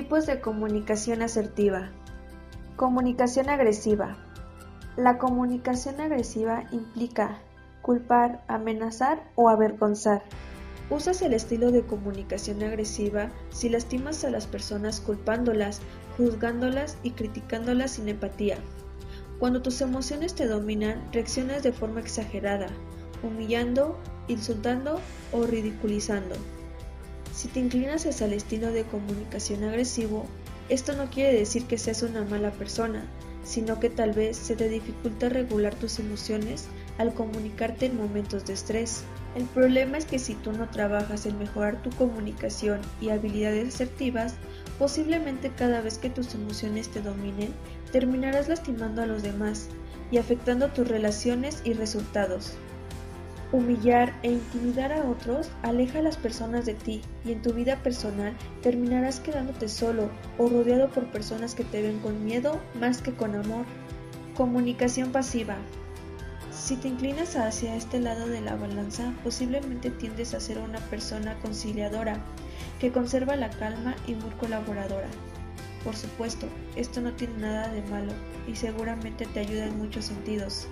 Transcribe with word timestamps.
Tipos 0.00 0.24
de 0.24 0.40
comunicación 0.40 1.20
asertiva. 1.20 1.90
Comunicación 2.76 3.50
agresiva. 3.50 4.16
La 4.96 5.18
comunicación 5.18 6.00
agresiva 6.00 6.64
implica 6.72 7.42
culpar, 7.82 8.42
amenazar 8.48 9.30
o 9.34 9.50
avergonzar. 9.50 10.22
Usas 10.88 11.20
el 11.20 11.34
estilo 11.34 11.70
de 11.70 11.82
comunicación 11.82 12.62
agresiva 12.62 13.30
si 13.50 13.68
lastimas 13.68 14.24
a 14.24 14.30
las 14.30 14.46
personas 14.46 15.02
culpándolas, 15.02 15.82
juzgándolas 16.16 16.96
y 17.02 17.10
criticándolas 17.10 17.90
sin 17.90 18.08
empatía. 18.08 18.56
Cuando 19.38 19.60
tus 19.60 19.82
emociones 19.82 20.34
te 20.34 20.46
dominan, 20.46 21.12
reaccionas 21.12 21.62
de 21.62 21.74
forma 21.74 22.00
exagerada, 22.00 22.68
humillando, 23.22 23.98
insultando 24.28 24.98
o 25.30 25.44
ridiculizando. 25.44 26.36
Si 27.32 27.48
te 27.48 27.60
inclinas 27.60 28.06
hacia 28.06 28.26
el 28.26 28.32
estilo 28.32 28.72
de 28.72 28.84
comunicación 28.84 29.64
agresivo, 29.64 30.26
esto 30.68 30.94
no 30.94 31.10
quiere 31.10 31.32
decir 31.32 31.64
que 31.66 31.78
seas 31.78 32.02
una 32.02 32.24
mala 32.24 32.50
persona, 32.52 33.04
sino 33.44 33.80
que 33.80 33.90
tal 33.90 34.12
vez 34.12 34.36
se 34.36 34.56
te 34.56 34.68
dificulta 34.68 35.28
regular 35.28 35.74
tus 35.74 35.98
emociones 35.98 36.66
al 36.98 37.14
comunicarte 37.14 37.86
en 37.86 37.96
momentos 37.96 38.44
de 38.46 38.52
estrés. 38.52 39.04
El 39.34 39.44
problema 39.44 39.96
es 39.96 40.04
que 40.04 40.18
si 40.18 40.34
tú 40.34 40.52
no 40.52 40.68
trabajas 40.68 41.24
en 41.24 41.38
mejorar 41.38 41.82
tu 41.82 41.90
comunicación 41.90 42.80
y 43.00 43.10
habilidades 43.10 43.74
asertivas, 43.74 44.34
posiblemente 44.78 45.50
cada 45.50 45.80
vez 45.80 45.98
que 45.98 46.10
tus 46.10 46.34
emociones 46.34 46.88
te 46.88 47.00
dominen, 47.00 47.54
terminarás 47.92 48.48
lastimando 48.48 49.02
a 49.02 49.06
los 49.06 49.22
demás 49.22 49.68
y 50.10 50.18
afectando 50.18 50.68
tus 50.68 50.88
relaciones 50.88 51.62
y 51.64 51.72
resultados. 51.72 52.54
Humillar 53.52 54.14
e 54.22 54.30
intimidar 54.30 54.92
a 54.92 55.04
otros 55.04 55.50
aleja 55.62 55.98
a 55.98 56.02
las 56.02 56.16
personas 56.16 56.66
de 56.66 56.74
ti 56.74 57.02
y 57.24 57.32
en 57.32 57.42
tu 57.42 57.52
vida 57.52 57.82
personal 57.82 58.32
terminarás 58.62 59.18
quedándote 59.18 59.68
solo 59.68 60.08
o 60.38 60.48
rodeado 60.48 60.88
por 60.90 61.06
personas 61.06 61.56
que 61.56 61.64
te 61.64 61.82
ven 61.82 61.98
con 61.98 62.24
miedo 62.24 62.60
más 62.78 63.02
que 63.02 63.12
con 63.12 63.34
amor. 63.34 63.66
Comunicación 64.36 65.10
pasiva. 65.10 65.56
Si 66.52 66.76
te 66.76 66.88
inclinas 66.88 67.34
hacia 67.34 67.74
este 67.74 67.98
lado 67.98 68.28
de 68.28 68.40
la 68.40 68.54
balanza, 68.54 69.12
posiblemente 69.24 69.90
tiendes 69.90 70.32
a 70.34 70.40
ser 70.40 70.58
una 70.58 70.78
persona 70.78 71.34
conciliadora, 71.40 72.22
que 72.78 72.92
conserva 72.92 73.34
la 73.34 73.50
calma 73.50 73.96
y 74.06 74.14
muy 74.14 74.30
colaboradora. 74.38 75.08
Por 75.82 75.96
supuesto, 75.96 76.46
esto 76.76 77.00
no 77.00 77.12
tiene 77.14 77.38
nada 77.38 77.68
de 77.72 77.82
malo 77.82 78.12
y 78.46 78.54
seguramente 78.54 79.26
te 79.26 79.40
ayuda 79.40 79.66
en 79.66 79.78
muchos 79.78 80.04
sentidos. 80.04 80.68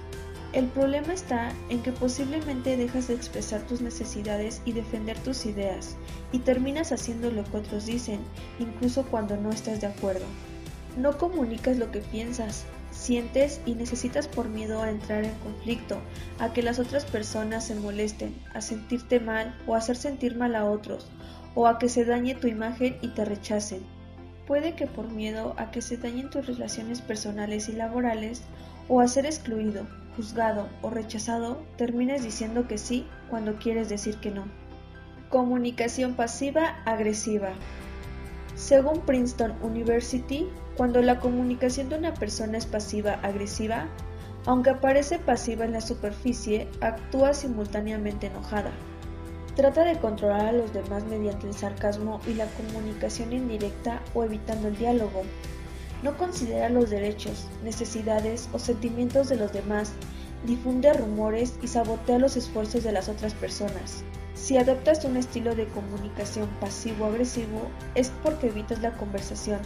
El 0.55 0.67
problema 0.69 1.13
está 1.13 1.53
en 1.69 1.83
que 1.83 1.93
posiblemente 1.93 2.79
dejas 2.79 3.09
de 3.09 3.15
expresar 3.15 3.61
tus 3.67 3.83
necesidades 3.83 4.63
y 4.65 4.73
defender 4.73 5.19
tus 5.19 5.45
ideas, 5.45 5.95
y 6.33 6.39
terminas 6.39 6.91
haciendo 6.91 7.31
lo 7.31 7.45
que 7.45 7.59
otros 7.59 7.85
dicen, 7.85 8.21
incluso 8.59 9.05
cuando 9.05 9.37
no 9.37 9.51
estás 9.51 9.83
de 9.83 9.89
acuerdo. 9.89 10.25
No 10.97 11.19
comunicas 11.19 11.77
lo 11.77 11.91
que 11.91 12.01
piensas, 12.01 12.65
sientes 12.91 13.61
y 13.67 13.75
necesitas 13.75 14.27
por 14.27 14.49
miedo 14.49 14.83
a 14.83 14.89
entrar 14.89 15.25
en 15.25 15.35
conflicto, 15.41 15.99
a 16.39 16.55
que 16.55 16.63
las 16.63 16.79
otras 16.79 17.05
personas 17.05 17.67
se 17.67 17.75
molesten, 17.75 18.35
a 18.55 18.63
sentirte 18.63 19.21
mal 19.21 19.55
o 19.67 19.75
a 19.75 19.79
hacer 19.79 19.97
sentir 19.97 20.35
mal 20.35 20.57
a 20.57 20.65
otros, 20.65 21.11
o 21.55 21.67
a 21.67 21.79
que 21.79 21.91
se 21.91 22.07
dañe 22.07 22.35
tu 22.35 22.47
imagen 22.47 22.97
y 23.03 23.09
te 23.09 23.27
rechacen. 23.27 23.83
Puede 24.47 24.75
que 24.75 24.87
por 24.87 25.11
miedo 25.11 25.55
a 25.59 25.71
que 25.71 25.83
se 25.83 25.99
dañen 25.99 26.31
tus 26.31 26.47
relaciones 26.47 27.03
personales 27.03 27.69
y 27.69 27.73
laborales, 27.73 28.41
o 28.89 29.01
a 29.01 29.09
ser 29.09 29.27
excluido, 29.27 29.87
juzgado 30.19 30.69
o 30.83 30.91
rechazado, 30.91 31.63
termines 31.77 32.25
diciendo 32.25 32.67
que 32.67 32.77
sí 32.77 33.07
cuando 33.31 33.57
quieres 33.57 33.89
decir 33.89 34.17
que 34.17 34.33
no. 34.33 34.47
Comunicación 35.31 36.15
pasiva 36.15 36.83
agresiva. 36.85 37.51
Según 38.57 39.01
Princeton 39.03 39.55
University, 39.63 40.49
cuando 40.77 41.01
la 41.03 41.21
comunicación 41.21 41.89
de 41.89 41.99
una 41.99 42.15
persona 42.15 42.59
es 42.59 42.67
pasiva 42.67 43.21
agresiva, 43.23 43.87
aunque 44.45 44.71
aparece 44.71 45.21
pasiva 45.21 45.65
en 45.65 45.73
la 45.73 45.81
superficie, 45.81 46.67
actúa 46.81 47.33
simultáneamente 47.33 48.27
enojada. 48.27 48.73
Trata 49.55 49.85
de 49.85 50.01
controlar 50.01 50.47
a 50.47 50.53
los 50.53 50.73
demás 50.73 51.05
mediante 51.05 51.47
el 51.47 51.55
sarcasmo 51.55 52.21
y 52.27 52.35
la 52.35 52.47
comunicación 52.47 53.33
indirecta 53.33 54.03
o 54.15 54.25
evitando 54.25 54.67
el 54.67 54.77
diálogo, 54.77 55.23
no 56.03 56.17
considera 56.17 56.69
los 56.69 56.91
derechos, 56.91 57.47
necesidades 57.65 58.49
o 58.53 58.59
sentimientos 58.59 59.29
de 59.29 59.37
los 59.37 59.53
demás, 59.53 59.93
difunde 60.47 60.93
rumores 60.93 61.55
y 61.63 61.67
sabotea 61.67 62.19
los 62.19 62.37
esfuerzos 62.37 62.85
de 62.85 62.93
las 62.93 63.09
otras 63.09 63.35
personas. 63.35 64.05
Si 64.35 64.57
adoptas 64.57 65.05
un 65.05 65.17
estilo 65.17 65.55
de 65.57 65.67
comunicación 65.67 66.49
pasivo-agresivo 66.61 67.69
es 67.97 68.13
porque 68.23 68.47
evitas 68.47 68.81
la 68.81 68.93
conversación, 68.93 69.59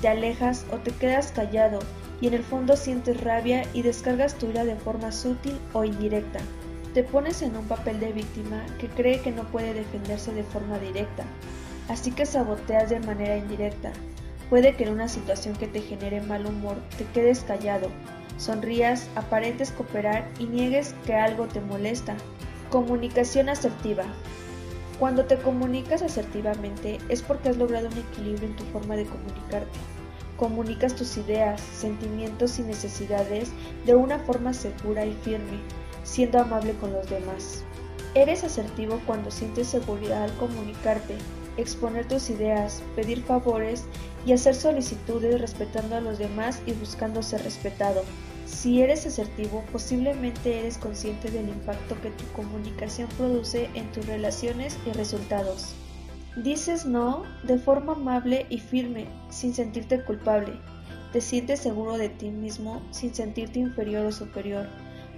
te 0.00 0.08
alejas 0.08 0.66
o 0.72 0.78
te 0.78 0.90
quedas 0.90 1.30
callado 1.30 1.78
y 2.20 2.26
en 2.26 2.34
el 2.34 2.42
fondo 2.42 2.76
sientes 2.76 3.20
rabia 3.20 3.64
y 3.72 3.82
descargas 3.82 4.34
tu 4.34 4.46
ira 4.46 4.64
de 4.64 4.76
forma 4.76 5.12
sutil 5.12 5.56
o 5.72 5.84
indirecta. 5.84 6.40
Te 6.92 7.04
pones 7.04 7.42
en 7.42 7.56
un 7.56 7.66
papel 7.66 8.00
de 8.00 8.12
víctima 8.12 8.64
que 8.78 8.88
cree 8.88 9.20
que 9.20 9.30
no 9.30 9.44
puede 9.44 9.74
defenderse 9.74 10.32
de 10.32 10.42
forma 10.42 10.78
directa, 10.78 11.24
así 11.88 12.10
que 12.10 12.26
saboteas 12.26 12.90
de 12.90 13.00
manera 13.00 13.36
indirecta, 13.36 13.92
Puede 14.50 14.74
que 14.74 14.84
en 14.84 14.92
una 14.92 15.08
situación 15.08 15.56
que 15.56 15.66
te 15.66 15.80
genere 15.80 16.20
mal 16.20 16.46
humor 16.46 16.76
te 16.96 17.04
quedes 17.06 17.40
callado, 17.40 17.88
sonrías, 18.38 19.08
aparentes 19.16 19.72
cooperar 19.72 20.28
y 20.38 20.44
niegues 20.44 20.94
que 21.04 21.14
algo 21.14 21.46
te 21.46 21.60
molesta. 21.60 22.16
Comunicación 22.70 23.48
asertiva. 23.48 24.04
Cuando 25.00 25.24
te 25.24 25.36
comunicas 25.36 26.02
asertivamente 26.02 26.98
es 27.08 27.22
porque 27.22 27.48
has 27.48 27.56
logrado 27.56 27.88
un 27.88 27.98
equilibrio 27.98 28.48
en 28.48 28.56
tu 28.56 28.64
forma 28.66 28.96
de 28.96 29.04
comunicarte. 29.04 29.78
Comunicas 30.36 30.94
tus 30.94 31.16
ideas, 31.16 31.60
sentimientos 31.60 32.58
y 32.58 32.62
necesidades 32.62 33.50
de 33.84 33.94
una 33.94 34.18
forma 34.20 34.52
segura 34.52 35.04
y 35.04 35.12
firme, 35.12 35.58
siendo 36.04 36.40
amable 36.40 36.72
con 36.74 36.92
los 36.92 37.08
demás. 37.10 37.64
Eres 38.14 38.44
asertivo 38.44 39.00
cuando 39.06 39.30
sientes 39.30 39.68
seguridad 39.68 40.24
al 40.24 40.36
comunicarte, 40.36 41.16
exponer 41.56 42.06
tus 42.06 42.30
ideas, 42.30 42.82
pedir 42.94 43.22
favores 43.22 43.84
y 44.24 44.32
hacer 44.32 44.54
solicitudes 44.54 45.40
respetando 45.40 45.96
a 45.96 46.00
los 46.00 46.18
demás 46.18 46.60
y 46.66 46.72
buscando 46.72 47.22
ser 47.22 47.42
respetado. 47.42 48.02
Si 48.46 48.82
eres 48.82 49.06
asertivo, 49.06 49.64
posiblemente 49.72 50.60
eres 50.60 50.78
consciente 50.78 51.30
del 51.30 51.48
impacto 51.48 52.00
que 52.00 52.10
tu 52.10 52.24
comunicación 52.32 53.08
produce 53.16 53.68
en 53.74 53.90
tus 53.92 54.06
relaciones 54.06 54.78
y 54.86 54.92
resultados. 54.92 55.74
Dices 56.42 56.86
no 56.86 57.24
de 57.44 57.58
forma 57.58 57.94
amable 57.94 58.46
y 58.50 58.58
firme, 58.58 59.06
sin 59.30 59.54
sentirte 59.54 60.02
culpable. 60.04 60.52
Te 61.12 61.20
sientes 61.20 61.60
seguro 61.60 61.96
de 61.96 62.08
ti 62.08 62.30
mismo, 62.30 62.82
sin 62.90 63.14
sentirte 63.14 63.58
inferior 63.58 64.06
o 64.06 64.12
superior 64.12 64.68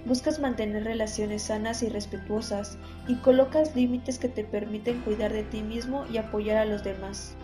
Buscas 0.05 0.39
mantener 0.39 0.85
relaciones 0.85 1.43
sanas 1.43 1.83
y 1.83 1.89
respetuosas 1.89 2.77
y 3.07 3.15
colocas 3.15 3.75
límites 3.75 4.17
que 4.17 4.29
te 4.29 4.43
permiten 4.43 5.01
cuidar 5.01 5.33
de 5.33 5.43
ti 5.43 5.61
mismo 5.61 6.05
y 6.11 6.17
apoyar 6.17 6.57
a 6.57 6.65
los 6.65 6.83
demás. 6.83 7.35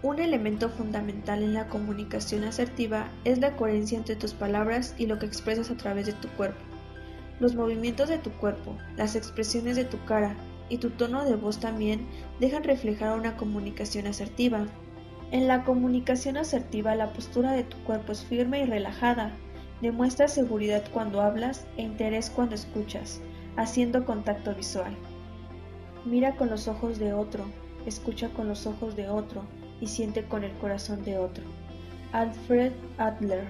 Un 0.00 0.20
elemento 0.20 0.68
fundamental 0.70 1.42
en 1.42 1.54
la 1.54 1.66
comunicación 1.66 2.44
asertiva 2.44 3.08
es 3.24 3.38
la 3.38 3.56
coherencia 3.56 3.98
entre 3.98 4.14
tus 4.14 4.32
palabras 4.32 4.94
y 4.96 5.06
lo 5.06 5.18
que 5.18 5.26
expresas 5.26 5.72
a 5.72 5.76
través 5.76 6.06
de 6.06 6.12
tu 6.12 6.28
cuerpo. 6.28 6.60
Los 7.40 7.56
movimientos 7.56 8.08
de 8.08 8.18
tu 8.18 8.30
cuerpo, 8.30 8.76
las 8.96 9.16
expresiones 9.16 9.74
de 9.74 9.84
tu 9.84 10.02
cara 10.04 10.36
y 10.68 10.78
tu 10.78 10.90
tono 10.90 11.24
de 11.24 11.34
voz 11.34 11.58
también 11.58 12.06
dejan 12.38 12.62
reflejar 12.62 13.18
una 13.18 13.36
comunicación 13.36 14.06
asertiva. 14.06 14.66
En 15.32 15.48
la 15.48 15.64
comunicación 15.64 16.36
asertiva 16.36 16.94
la 16.94 17.12
postura 17.12 17.52
de 17.52 17.64
tu 17.64 17.76
cuerpo 17.78 18.12
es 18.12 18.24
firme 18.24 18.62
y 18.62 18.66
relajada, 18.66 19.32
Demuestra 19.80 20.26
seguridad 20.26 20.82
cuando 20.92 21.20
hablas 21.20 21.66
e 21.76 21.82
interés 21.82 22.30
cuando 22.30 22.56
escuchas, 22.56 23.20
haciendo 23.56 24.04
contacto 24.04 24.54
visual. 24.54 24.96
Mira 26.04 26.34
con 26.34 26.50
los 26.50 26.66
ojos 26.66 26.98
de 26.98 27.12
otro, 27.12 27.44
escucha 27.86 28.28
con 28.30 28.48
los 28.48 28.66
ojos 28.66 28.96
de 28.96 29.08
otro 29.08 29.42
y 29.80 29.86
siente 29.86 30.24
con 30.24 30.42
el 30.42 30.52
corazón 30.58 31.04
de 31.04 31.18
otro. 31.18 31.44
Alfred 32.12 32.72
Adler 32.96 33.44